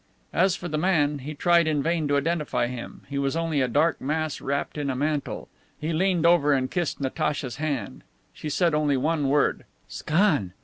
[0.33, 3.67] As for the man, he tried in vain to identify him; he was only a
[3.67, 5.47] dark mass wrapped in a mantle.
[5.79, 8.01] He leaned over and kissed Natacha's hand.
[8.33, 10.53] She said only one word: "Scan!"